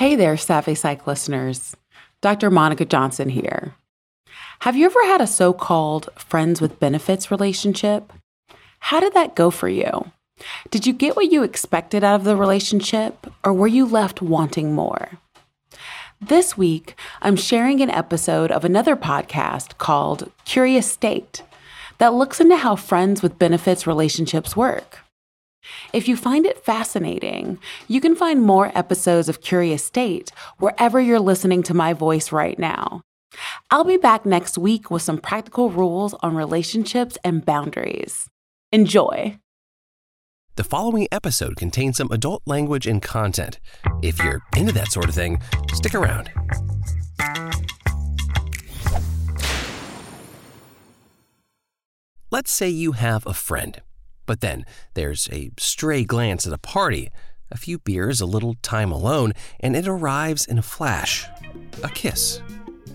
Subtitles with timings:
[0.00, 1.76] Hey there, Savvy Psych listeners.
[2.22, 2.50] Dr.
[2.50, 3.74] Monica Johnson here.
[4.60, 8.10] Have you ever had a so called friends with benefits relationship?
[8.78, 10.10] How did that go for you?
[10.70, 14.74] Did you get what you expected out of the relationship, or were you left wanting
[14.74, 15.18] more?
[16.18, 21.42] This week, I'm sharing an episode of another podcast called Curious State
[21.98, 24.99] that looks into how friends with benefits relationships work.
[25.92, 27.58] If you find it fascinating,
[27.88, 32.58] you can find more episodes of Curious State wherever you're listening to my voice right
[32.58, 33.02] now.
[33.70, 38.28] I'll be back next week with some practical rules on relationships and boundaries.
[38.72, 39.38] Enjoy.
[40.56, 43.60] The following episode contains some adult language and content.
[44.02, 45.40] If you're into that sort of thing,
[45.72, 46.30] stick around.
[52.32, 53.80] Let's say you have a friend
[54.30, 57.10] but then there's a stray glance at a party,
[57.50, 61.26] a few beers, a little time alone, and it arrives in a flash
[61.82, 62.40] a kiss.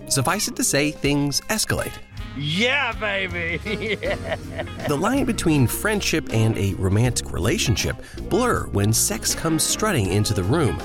[0.08, 1.92] Suffice it to say, things escalate.
[2.38, 3.60] Yeah, baby!
[4.88, 10.44] The line between friendship and a romantic relationship blur when sex comes strutting into the
[10.44, 10.80] room.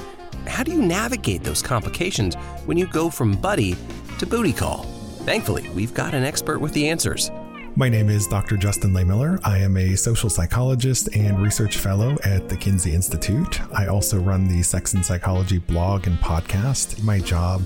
[0.47, 2.35] How do you navigate those complications
[2.65, 3.77] when you go from buddy
[4.19, 4.83] to booty call?
[5.23, 7.31] Thankfully, we've got an expert with the answers.
[7.77, 8.57] My name is Dr.
[8.57, 9.39] Justin Lehmiller.
[9.45, 13.61] I am a social psychologist and research fellow at the Kinsey Institute.
[13.71, 17.01] I also run the Sex and Psychology blog and podcast.
[17.01, 17.63] My job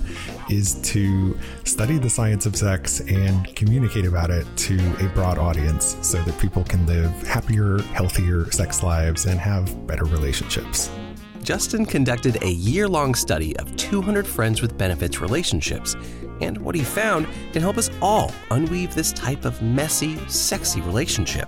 [0.47, 5.97] is to study the science of sex and communicate about it to a broad audience
[6.01, 10.91] so that people can live happier, healthier sex lives and have better relationships.
[11.45, 15.95] Justin conducted a year long study of 200 friends with benefits relationships,
[16.41, 21.47] and what he found can help us all unweave this type of messy, sexy relationship.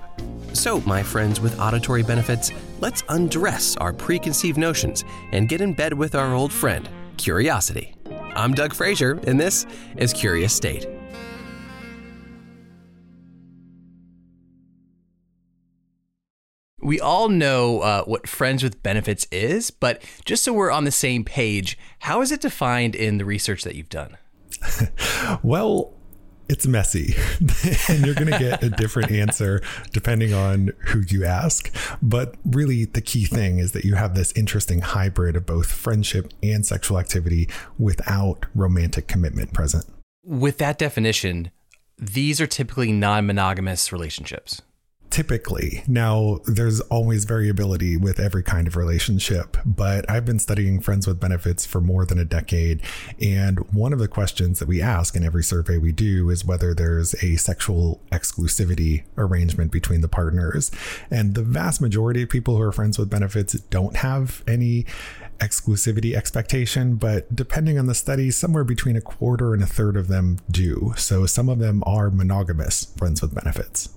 [0.54, 5.94] So, my friends with auditory benefits, let's undress our preconceived notions and get in bed
[5.94, 6.88] with our old friend,
[7.18, 7.96] curiosity.
[8.36, 9.66] I'm Doug Frazier, and this
[9.98, 10.88] is Curious State.
[16.88, 20.92] We all know uh, what friends with benefits is, but just so we're on the
[20.92, 24.18] same page, how is it defined in the research that you've done?
[25.44, 25.94] well,
[26.48, 27.14] it's messy
[27.90, 29.62] and you're going to get a different answer
[29.92, 31.76] depending on who you ask.
[32.02, 36.32] But really, the key thing is that you have this interesting hybrid of both friendship
[36.42, 39.84] and sexual activity without romantic commitment present.
[40.24, 41.52] With that definition,
[41.98, 44.62] these are typically non monogamous relationships
[45.10, 45.84] typically.
[45.88, 51.20] Now, there's always variability with every kind of relationship, but I've been studying friends with
[51.20, 52.82] benefits for more than a decade.
[53.22, 56.74] And one of the questions that we ask in every survey we do is whether
[56.74, 60.72] there's a sexual exclusivity arrangement between the partners.
[61.10, 64.86] And the vast majority of people who are friends with benefits don't have any
[65.40, 70.08] exclusivity expectation, but depending on the study, somewhere between a quarter and a third of
[70.08, 70.94] them do.
[70.98, 73.90] So some of them are monogamous friends with benefits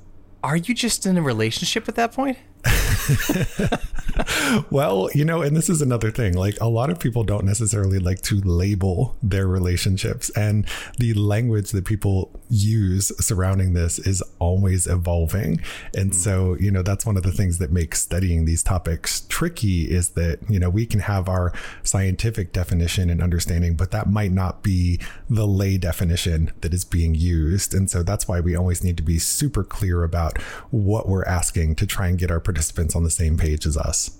[0.43, 2.39] are you just in a relationship at that point?
[4.71, 6.35] well, you know, and this is another thing.
[6.35, 10.67] Like a lot of people don't necessarily like to label their relationships, and
[10.99, 15.61] the language that people use surrounding this is always evolving.
[15.95, 16.19] And hmm.
[16.19, 20.11] so, you know, that's one of the things that makes studying these topics tricky is
[20.11, 24.63] that, you know, we can have our scientific definition and understanding, but that might not
[24.63, 27.75] be the lay definition that is being used.
[27.75, 30.41] And so that's why we always need to be super clear about
[30.71, 34.11] what we're asking to try and get our participants on the same page as us.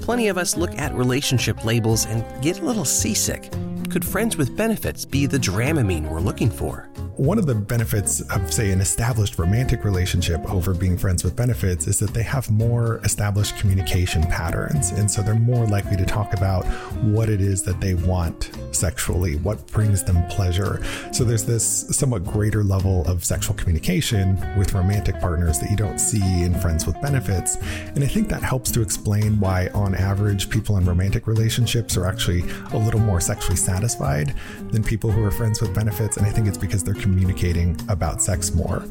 [0.00, 3.50] Plenty of us look at relationship labels and get a little seasick.
[3.90, 6.88] Could friends with benefits be the Dramamine we're looking for?
[7.16, 11.86] One of the benefits of, say, an established romantic relationship over being friends with benefits
[11.86, 14.90] is that they have more established communication patterns.
[14.90, 16.64] And so they're more likely to talk about
[17.04, 20.82] what it is that they want sexually, what brings them pleasure.
[21.12, 25.98] So there's this somewhat greater level of sexual communication with romantic partners that you don't
[25.98, 27.58] see in friends with benefits.
[27.94, 32.06] And I think that helps to explain why, on average, people in romantic relationships are
[32.06, 34.34] actually a little more sexually satisfied
[34.72, 36.16] than people who are friends with benefits.
[36.16, 38.82] And I think it's because they're communicating about sex more.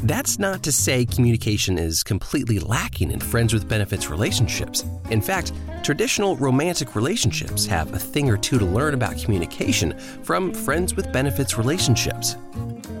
[0.00, 4.84] That's not to say communication is completely lacking in friends with benefits relationships.
[5.08, 10.52] In fact, traditional romantic relationships have a thing or two to learn about communication from
[10.52, 12.36] friends with benefits relationships.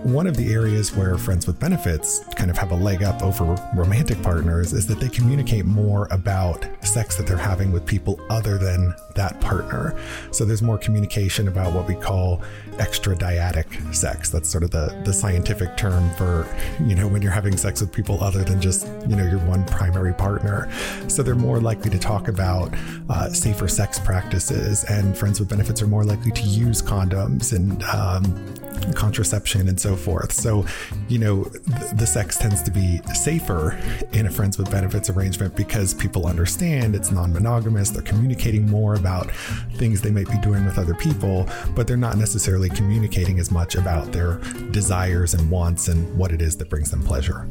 [0.04, 3.44] One of the areas where friends with benefits kind of have a leg up over
[3.74, 8.58] romantic partners is that they communicate more about sex that they're having with people other
[8.58, 9.98] than that partner.
[10.30, 12.42] So there's more communication about what we call
[12.72, 14.28] extradyadic sex.
[14.28, 16.46] That's sort of the, the scientific term for,
[16.82, 19.64] you know, when you're having sex with people other than just, you know, your one
[19.64, 20.70] primary partner.
[21.08, 22.74] So they're more likely to talk about
[23.08, 27.82] uh, safer sex practices, and friends with benefits are more likely to use condoms and
[27.84, 28.54] um,
[28.94, 30.32] contraception and so forth.
[30.32, 30.64] So,
[31.08, 31.44] you know,
[31.94, 33.78] the sex tends to be safer
[34.12, 37.90] in a friends with benefits arrangement because people understand it's non monogamous.
[37.90, 39.30] They're communicating more about
[39.76, 43.74] things they might be doing with other people, but they're not necessarily communicating as much
[43.74, 44.38] about their
[44.70, 47.46] desires and wants and what it is that brings them pleasure.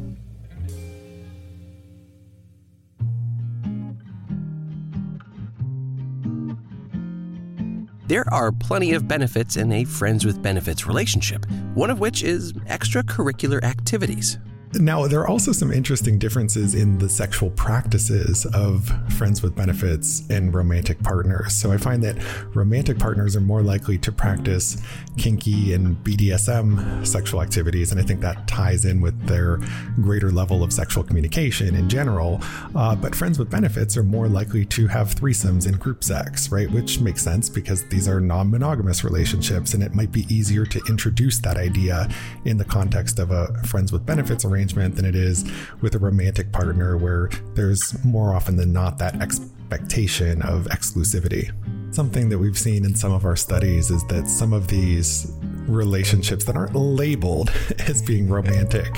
[8.14, 12.52] There are plenty of benefits in a friends with benefits relationship, one of which is
[12.52, 14.38] extracurricular activities.
[14.74, 20.28] Now, there are also some interesting differences in the sexual practices of friends with benefits
[20.30, 21.54] and romantic partners.
[21.54, 22.16] So I find that
[22.56, 24.82] romantic partners are more likely to practice
[25.16, 27.92] kinky and BDSM sexual activities.
[27.92, 29.60] And I think that ties in with their
[30.00, 32.40] greater level of sexual communication in general.
[32.74, 36.68] Uh, but friends with benefits are more likely to have threesomes and group sex, right?
[36.68, 39.72] Which makes sense because these are non monogamous relationships.
[39.72, 42.08] And it might be easier to introduce that idea
[42.44, 45.44] in the context of a friends with benefits arrangement arrangement than it is
[45.80, 51.52] with a romantic partner where there's more often than not that expectation of exclusivity.
[51.94, 55.30] Something that we've seen in some of our studies is that some of these
[55.66, 57.52] relationships that aren't labeled
[57.86, 58.94] as being romantic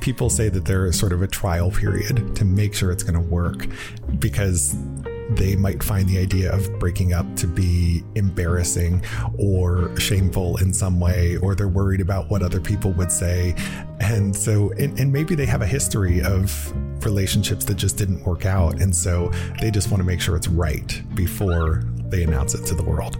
[0.00, 3.14] people say that there is sort of a trial period to make sure it's going
[3.14, 3.68] to work
[4.18, 4.74] because
[5.36, 9.02] they might find the idea of breaking up to be embarrassing
[9.38, 13.54] or shameful in some way, or they're worried about what other people would say.
[14.00, 16.72] And so, and, and maybe they have a history of
[17.04, 18.80] relationships that just didn't work out.
[18.80, 19.30] And so
[19.60, 23.18] they just want to make sure it's right before they announce it to the world.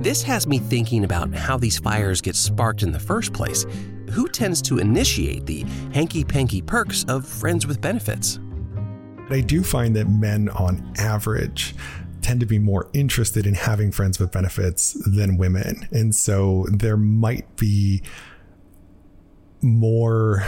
[0.00, 3.64] This has me thinking about how these fires get sparked in the first place.
[4.10, 8.38] Who tends to initiate the hanky panky perks of friends with benefits?
[9.28, 11.74] I do find that men, on average,
[12.22, 15.88] tend to be more interested in having friends with benefits than women.
[15.90, 18.02] And so there might be
[19.62, 20.46] more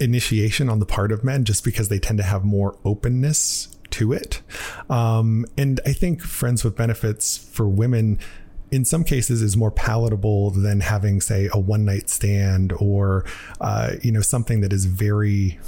[0.00, 4.12] initiation on the part of men just because they tend to have more openness to
[4.12, 4.42] it.
[4.90, 8.18] Um, and I think friends with benefits for women
[8.70, 13.24] in some cases is more palatable than having say a one night stand or
[13.60, 15.58] uh, you know something that is very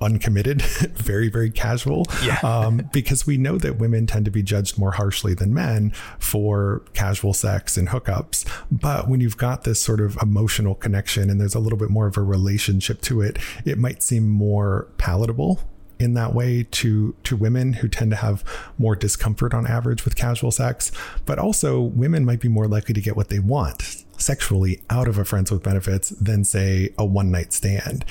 [0.00, 2.06] uncommitted, very, very casual.
[2.22, 2.38] Yeah.
[2.42, 6.82] um, because we know that women tend to be judged more harshly than men for
[6.94, 8.46] casual sex and hookups.
[8.70, 12.06] But when you've got this sort of emotional connection and there's a little bit more
[12.06, 15.60] of a relationship to it, it might seem more palatable
[15.98, 18.44] in that way to to women who tend to have
[18.78, 20.92] more discomfort on average with casual sex
[21.26, 23.97] but also women might be more likely to get what they want
[24.28, 28.04] sexually out of a friends with benefits than say a one night stand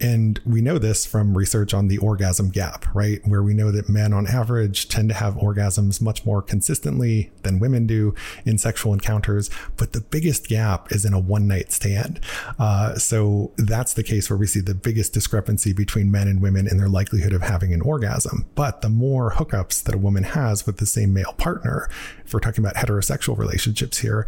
[0.00, 3.20] and we know this from research on the orgasm gap, right?
[3.24, 7.60] Where we know that men on average tend to have orgasms much more consistently than
[7.60, 9.50] women do in sexual encounters.
[9.76, 12.20] But the biggest gap is in a one night stand.
[12.58, 16.66] Uh, so that's the case where we see the biggest discrepancy between men and women
[16.66, 18.46] in their likelihood of having an orgasm.
[18.54, 21.88] But the more hookups that a woman has with the same male partner,
[22.24, 24.26] if we're talking about heterosexual relationships here,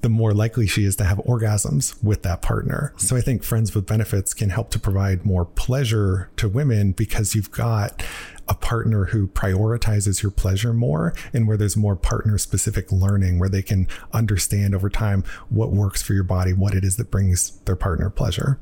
[0.00, 2.92] the more likely she is to have orgasms with that partner.
[2.96, 7.34] So I think friends with benefits can help to provide more pleasure to women because
[7.34, 8.02] you've got
[8.48, 13.48] a partner who prioritizes your pleasure more and where there's more partner specific learning where
[13.48, 17.58] they can understand over time what works for your body, what it is that brings
[17.60, 18.58] their partner pleasure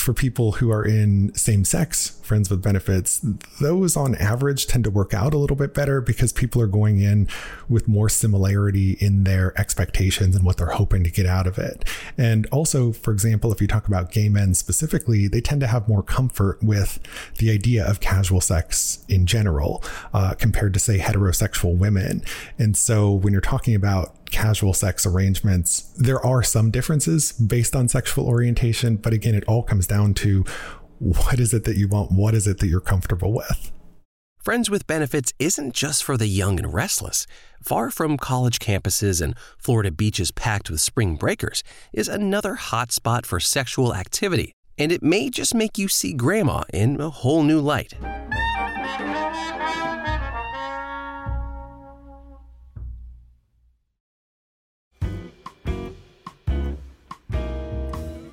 [0.00, 3.20] for people who are in same sex friends with benefits,
[3.60, 7.00] those on average tend to work out a little bit better because people are going
[7.00, 7.26] in
[7.68, 11.84] with more similarity in their expectations and what they're hoping to get out of it.
[12.16, 15.88] And also, for example, if you talk about gay men specifically, they tend to have
[15.88, 17.00] more comfort with
[17.38, 19.82] the idea of casual sex in general
[20.14, 22.22] uh, compared to, say, heterosexual women.
[22.58, 25.92] And so when you're talking about casual sex arrangements.
[25.96, 30.44] There are some differences based on sexual orientation, but again, it all comes down to
[30.98, 32.12] what is it that you want?
[32.12, 33.72] What is it that you're comfortable with?
[34.42, 37.26] Friends with Benefits isn't just for the young and restless.
[37.62, 43.26] Far from college campuses and Florida beaches packed with spring breakers is another hot spot
[43.26, 47.60] for sexual activity, and it may just make you see grandma in a whole new
[47.60, 47.92] light.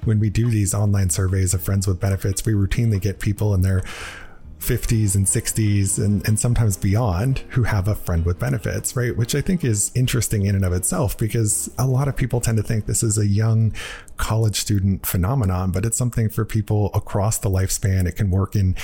[0.08, 3.62] When we do these online surveys of friends with benefits, we routinely get people in
[3.62, 3.84] their
[4.60, 9.16] 50s and 60s and, and sometimes beyond who have a friend with benefits, right?
[9.16, 12.58] Which I think is interesting in and of itself because a lot of people tend
[12.58, 13.74] to think this is a young
[14.16, 18.08] college student phenomenon, but it's something for people across the lifespan.
[18.08, 18.76] It can work in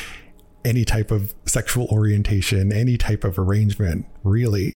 [0.64, 4.74] any type of sexual orientation, any type of arrangement, really.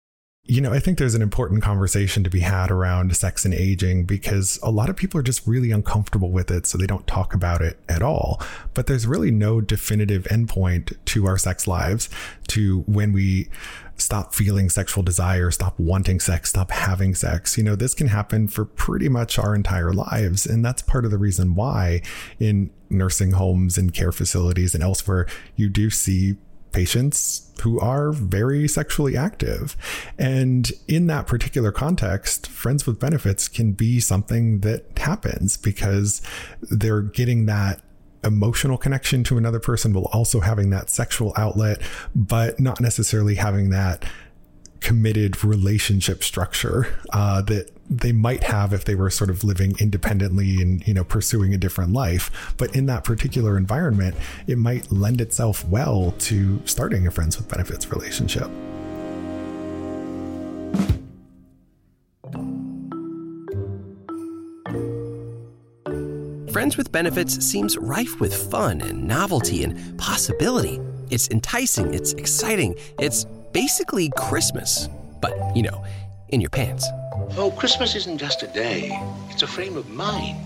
[0.49, 4.05] You know, I think there's an important conversation to be had around sex and aging
[4.05, 7.35] because a lot of people are just really uncomfortable with it, so they don't talk
[7.35, 8.41] about it at all.
[8.73, 12.09] But there's really no definitive endpoint to our sex lives,
[12.49, 13.49] to when we
[13.97, 17.59] stop feeling sexual desire, stop wanting sex, stop having sex.
[17.59, 20.47] You know, this can happen for pretty much our entire lives.
[20.47, 22.03] And that's part of the reason why
[22.39, 25.27] in nursing homes and care facilities and elsewhere,
[25.57, 26.37] you do see
[26.77, 29.79] patients who are very sexually active.
[30.19, 36.21] And in that particular context, friends with benefits can be something that happens because
[36.61, 37.81] they're getting that
[38.23, 41.81] emotional connection to another person while also having that sexual outlet,
[42.15, 44.05] but not necessarily having that
[44.81, 50.61] committed relationship structure uh, that they might have if they were sort of living independently
[50.61, 54.15] and you know pursuing a different life but in that particular environment
[54.47, 58.51] it might lend itself well to starting a friends with benefits relationship
[66.57, 70.81] Friends with Benefits seems rife with fun and novelty and possibility.
[71.11, 74.89] It's enticing, it's exciting, it's basically Christmas,
[75.21, 75.85] but, you know,
[76.31, 76.89] in your pants.
[77.37, 78.91] Oh, Christmas isn't just a day,
[79.31, 80.39] it's a frame of mind.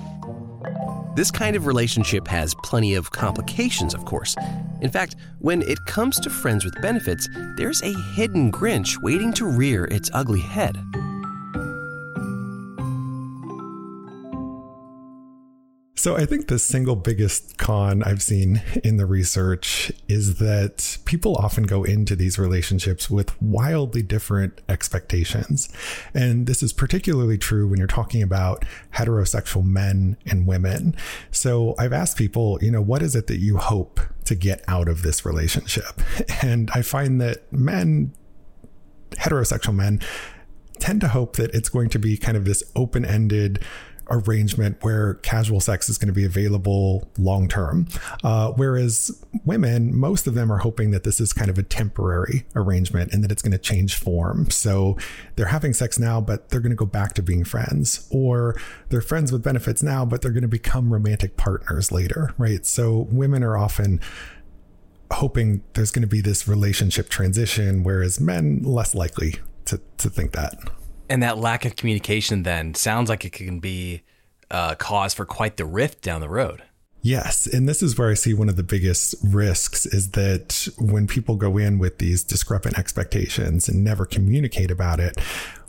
[1.17, 4.35] This kind of relationship has plenty of complications, of course.
[4.81, 9.47] In fact, when it comes to friends with benefits, there's a hidden Grinch waiting to
[9.47, 10.77] rear its ugly head.
[16.01, 21.37] So I think the single biggest con I've seen in the research is that people
[21.37, 25.69] often go into these relationships with wildly different expectations.
[26.15, 28.65] And this is particularly true when you're talking about
[28.95, 30.97] heterosexual men and women.
[31.33, 34.89] So I've asked people, you know, what is it that you hope to get out
[34.89, 36.01] of this relationship?
[36.43, 38.15] And I find that men,
[39.19, 40.01] heterosexual men,
[40.81, 43.63] tend to hope that it's going to be kind of this open ended,
[44.11, 47.87] arrangement where casual sex is going to be available long term.
[48.25, 52.45] Uh, whereas women, most of them are hoping that this is kind of a temporary
[52.55, 54.51] arrangement and that it's going to change form.
[54.51, 54.99] So
[55.37, 58.57] they're having sex now, but they're going to go back to being friends, or
[58.89, 62.67] they're friends with benefits now, but they're going to become romantic partners later, right?
[62.67, 64.01] So women are often
[65.13, 69.37] hoping there's going to be this relationship transition, whereas men less likely
[69.67, 70.55] to, to think that.
[71.11, 74.03] And that lack of communication then sounds like it can be
[74.49, 76.63] a cause for quite the rift down the road.
[77.03, 81.09] Yes, and this is where I see one of the biggest risks is that when
[81.09, 85.17] people go in with these discrepant expectations and never communicate about it,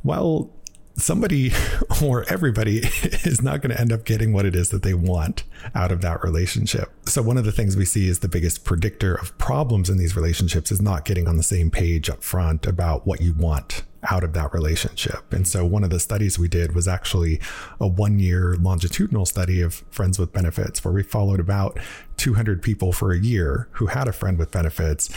[0.04, 0.52] well,
[0.96, 1.54] somebody
[2.04, 2.80] or everybody
[3.24, 5.44] is not going to end up getting what it is that they want
[5.74, 6.92] out of that relationship.
[7.08, 10.16] So, one of the things we see is the biggest predictor of problems in these
[10.16, 14.24] relationships is not getting on the same page up front about what you want out
[14.24, 15.32] of that relationship.
[15.32, 17.40] And so one of the studies we did was actually
[17.80, 21.80] a one year longitudinal study of friends with benefits where we followed about
[22.18, 25.10] 200 people for a year who had a friend with benefits.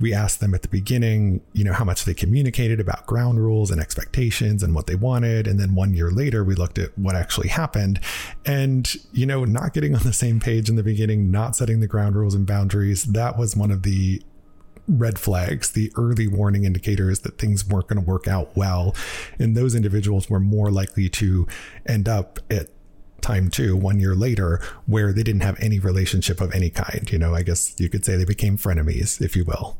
[0.00, 3.70] We asked them at the beginning, you know, how much they communicated about ground rules
[3.70, 5.46] and expectations and what they wanted.
[5.46, 8.00] And then one year later, we looked at what actually happened.
[8.44, 11.88] And, you know, not getting on the same page in the beginning, not setting the
[11.88, 14.22] ground rules and boundaries, that was one of the
[14.88, 18.94] red flags, the early warning indicators that things weren't going to work out well.
[19.38, 21.46] And those individuals were more likely to
[21.86, 22.68] end up at
[23.20, 27.10] time two, one year later, where they didn't have any relationship of any kind.
[27.10, 29.78] You know, I guess you could say they became frenemies, if you will.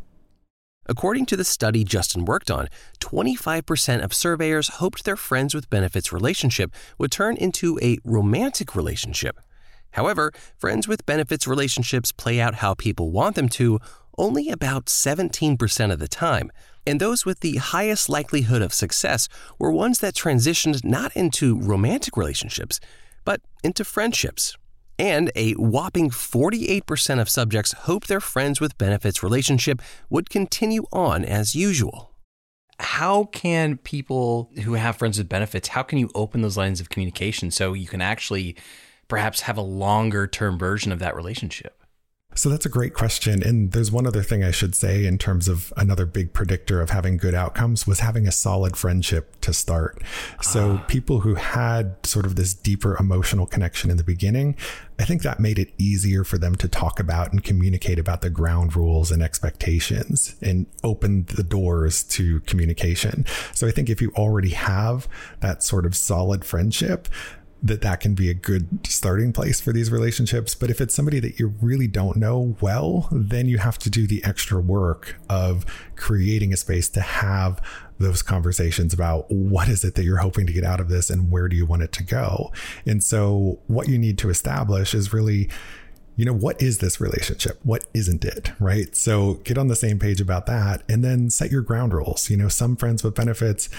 [0.87, 2.68] According to the study Justin worked on,
[3.00, 9.38] 25% of surveyors hoped their friends with benefits relationship would turn into a romantic relationship.
[9.92, 13.78] However, friends with benefits relationships play out how people want them to
[14.19, 16.50] only about 17% of the time.
[16.87, 19.28] And those with the highest likelihood of success
[19.59, 22.81] were ones that transitioned not into romantic relationships,
[23.25, 24.57] but into friendships.
[24.99, 31.25] And a whopping 48% of subjects hoped their friends with benefits relationship would continue on
[31.25, 32.12] as usual.
[32.78, 36.90] How can people who have friends with benefits, how can you open those lines of
[36.90, 38.57] communication so you can actually
[39.09, 41.81] perhaps have a longer term version of that relationship?
[42.34, 43.42] So that's a great question.
[43.42, 46.90] And there's one other thing I should say in terms of another big predictor of
[46.90, 50.02] having good outcomes was having a solid friendship to start.
[50.40, 50.84] So ah.
[50.86, 54.56] people who had sort of this deeper emotional connection in the beginning,
[54.98, 58.30] I think that made it easier for them to talk about and communicate about the
[58.30, 63.26] ground rules and expectations and opened the doors to communication.
[63.52, 65.08] So I think if you already have
[65.40, 67.08] that sort of solid friendship,
[67.62, 70.54] that that can be a good starting place for these relationships.
[70.54, 74.07] But if it's somebody that you really don't know well, then you have to do
[74.07, 75.64] the extra work of
[75.95, 77.61] creating a space to have
[77.99, 81.31] those conversations about what is it that you're hoping to get out of this and
[81.31, 82.52] where do you want it to go.
[82.85, 85.49] And so what you need to establish is really
[86.14, 87.59] you know, what is this relationship?
[87.62, 88.52] What isn't it?
[88.61, 88.95] Right.
[88.95, 92.28] So get on the same page about that and then set your ground rules.
[92.28, 93.71] You know, some friends with benefits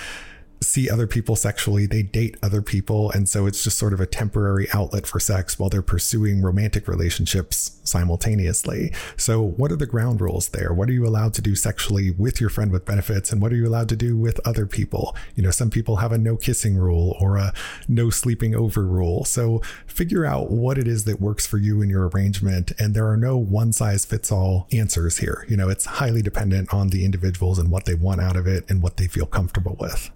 [0.64, 3.12] see other people sexually, they date other people.
[3.12, 6.88] And so it's just sort of a temporary outlet for sex while they're pursuing romantic
[6.88, 8.94] relationships simultaneously.
[9.18, 10.74] So, what are the ground rules there?
[10.74, 13.32] What are you allowed to do sexually with your friend with benefits?
[13.32, 15.16] And what are you allowed to do with other people?
[15.36, 17.54] You know, some people have a no kissing rule or a
[17.88, 19.26] no sleeping over rule.
[19.26, 22.72] So, figure out what it is that works for you in your arrangement.
[22.80, 25.46] And there are no one size fits all answers here.
[25.50, 28.70] You know, it's highly dependent on the individuals and what they want out of it
[28.70, 30.12] and what they feel comfortable with.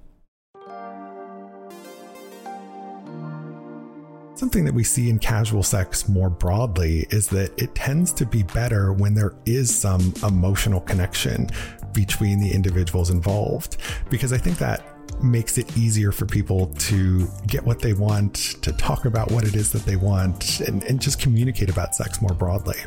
[4.38, 8.44] Something that we see in casual sex more broadly is that it tends to be
[8.44, 11.50] better when there is some emotional connection
[11.92, 13.78] between the individuals involved.
[14.12, 14.84] Because I think that
[15.24, 19.56] makes it easier for people to get what they want, to talk about what it
[19.56, 22.78] is that they want, and, and just communicate about sex more broadly.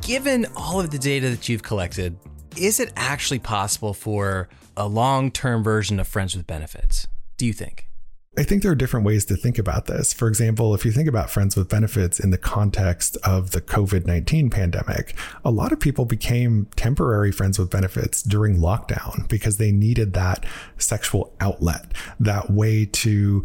[0.00, 2.16] Given all of the data that you've collected,
[2.56, 7.08] is it actually possible for a long term version of Friends with Benefits?
[7.36, 7.89] Do you think?
[8.38, 10.12] I think there are different ways to think about this.
[10.12, 14.06] For example, if you think about friends with benefits in the context of the COVID
[14.06, 19.72] 19 pandemic, a lot of people became temporary friends with benefits during lockdown because they
[19.72, 20.46] needed that
[20.78, 21.86] sexual outlet,
[22.20, 23.44] that way to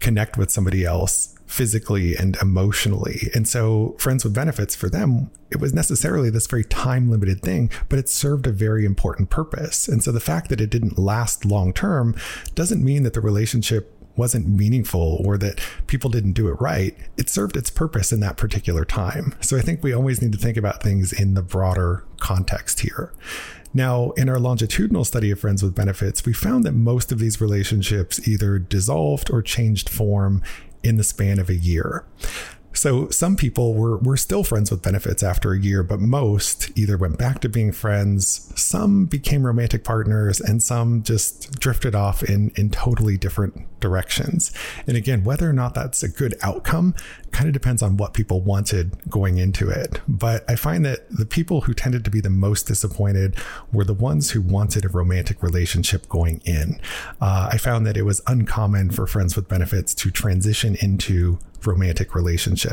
[0.00, 3.30] connect with somebody else physically and emotionally.
[3.32, 7.70] And so, friends with benefits for them, it was necessarily this very time limited thing,
[7.88, 9.86] but it served a very important purpose.
[9.86, 12.16] And so, the fact that it didn't last long term
[12.56, 17.28] doesn't mean that the relationship wasn't meaningful or that people didn't do it right, it
[17.28, 19.34] served its purpose in that particular time.
[19.40, 23.12] So I think we always need to think about things in the broader context here.
[23.76, 27.40] Now, in our longitudinal study of friends with benefits, we found that most of these
[27.40, 30.42] relationships either dissolved or changed form
[30.84, 32.04] in the span of a year.
[32.74, 36.98] So some people were, were still friends with benefits after a year, but most either
[36.98, 42.50] went back to being friends, some became romantic partners, and some just drifted off in,
[42.56, 44.52] in totally different directions.
[44.86, 46.94] And again, whether or not that's a good outcome
[47.30, 50.00] kind of depends on what people wanted going into it.
[50.08, 53.36] But I find that the people who tended to be the most disappointed
[53.72, 56.80] were the ones who wanted a romantic relationship going in.
[57.20, 62.14] Uh, I found that it was uncommon for friends with benefits to transition into romantic
[62.14, 62.63] relationships.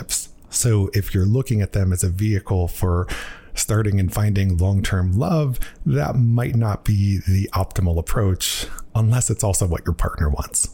[0.49, 3.07] So if you're looking at them as a vehicle for
[3.53, 9.43] starting and finding long term love, that might not be the optimal approach unless it's
[9.43, 10.69] also what your partner wants.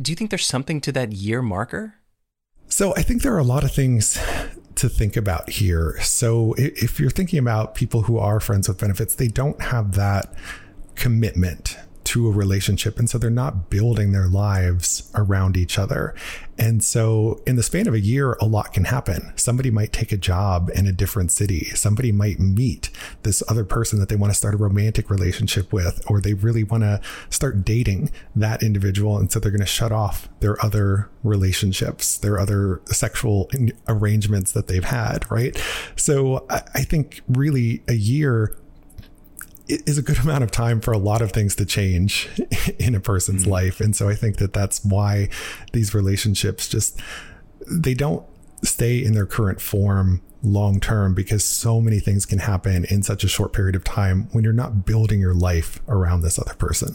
[0.00, 1.94] Do you think there's something to that year marker?
[2.68, 4.18] So I think there are a lot of things
[4.74, 5.98] to think about here.
[6.02, 10.34] So if you're thinking about people who are friends with benefits, they don't have that
[10.94, 11.76] commitment
[12.08, 12.98] to a relationship.
[12.98, 16.14] And so they're not building their lives around each other.
[16.58, 19.32] And so, in the span of a year, a lot can happen.
[19.36, 21.66] Somebody might take a job in a different city.
[21.74, 22.90] Somebody might meet
[23.22, 26.64] this other person that they want to start a romantic relationship with, or they really
[26.64, 29.18] want to start dating that individual.
[29.18, 33.48] And so, they're going to shut off their other relationships, their other sexual
[33.86, 35.62] arrangements that they've had, right?
[35.94, 38.56] So, I think really a year
[39.68, 42.28] is a good amount of time for a lot of things to change
[42.78, 43.52] in a person's mm-hmm.
[43.52, 45.28] life and so i think that that's why
[45.72, 47.00] these relationships just
[47.70, 48.24] they don't
[48.62, 53.24] stay in their current form long term because so many things can happen in such
[53.24, 56.94] a short period of time when you're not building your life around this other person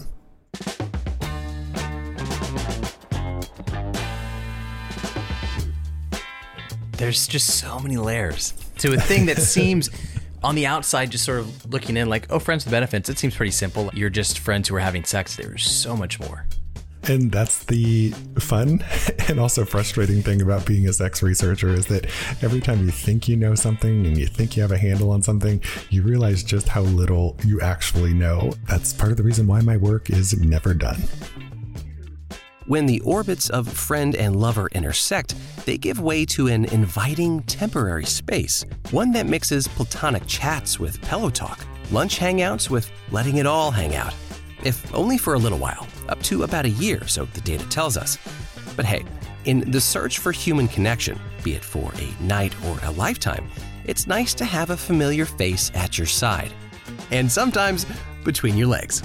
[6.97, 9.89] there's just so many layers to a thing that seems
[10.43, 13.35] on the outside, just sort of looking in, like, oh, friends with benefits, it seems
[13.35, 13.89] pretty simple.
[13.93, 15.35] You're just friends who are having sex.
[15.35, 16.45] There's so much more.
[17.05, 18.83] And that's the fun
[19.27, 22.05] and also frustrating thing about being a sex researcher is that
[22.41, 25.21] every time you think you know something and you think you have a handle on
[25.21, 28.53] something, you realize just how little you actually know.
[28.69, 31.03] That's part of the reason why my work is never done.
[32.65, 38.05] When the orbits of friend and lover intersect, they give way to an inviting temporary
[38.05, 41.59] space, one that mixes platonic chats with pillow talk,
[41.91, 44.15] lunch hangouts with letting it all hang out.
[44.63, 47.97] If only for a little while, up to about a year, so the data tells
[47.97, 48.17] us.
[48.77, 49.03] But hey,
[49.43, 53.45] in the search for human connection, be it for a night or a lifetime,
[53.83, 56.53] it's nice to have a familiar face at your side.
[57.11, 57.85] And sometimes
[58.23, 59.03] between your legs.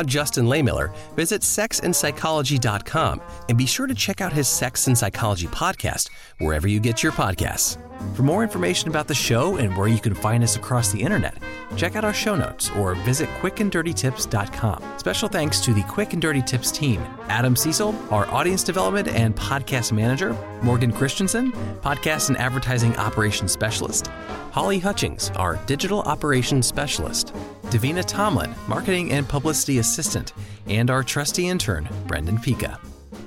[0.00, 5.46] About Justin Lehmiller, visit sexandpsychology.com and be sure to check out his Sex and Psychology
[5.48, 6.08] podcast
[6.38, 7.76] wherever you get your podcasts.
[8.16, 11.36] For more information about the show and where you can find us across the internet,
[11.76, 14.82] check out our show notes or visit quickanddirtytips.com.
[14.96, 19.36] Special thanks to the Quick and Dirty Tips team Adam Cecil, our audience development and
[19.36, 24.08] podcast manager, Morgan Christensen, podcast and advertising operations specialist,
[24.52, 27.32] Holly Hutchings, our digital operations specialist,
[27.66, 30.32] Davina Tomlin, marketing and publicity assistant,
[30.66, 32.78] and our trusty intern, Brendan Pika.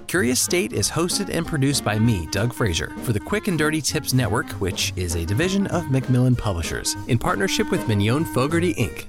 [0.08, 3.82] Curious State is hosted and produced by me, Doug Frazier, for the Quick and Dirty
[3.82, 9.06] Tips Network, which is a division of Macmillan Publishers, in partnership with Mignon Fogarty Inc.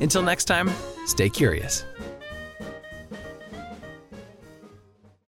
[0.00, 0.68] Until next time,
[1.06, 1.84] stay curious.